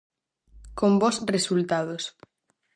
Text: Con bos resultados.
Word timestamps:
Con 0.79 0.91
bos 1.01 1.15
resultados. 1.33 2.03